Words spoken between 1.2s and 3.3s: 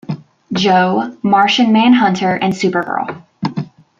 "Martian Manhunter" and "Supergirl".